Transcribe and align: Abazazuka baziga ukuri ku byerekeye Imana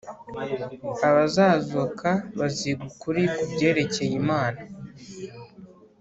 Abazazuka 1.09 2.09
baziga 2.39 2.81
ukuri 2.91 3.21
ku 3.35 3.43
byerekeye 3.51 4.13
Imana 4.21 4.59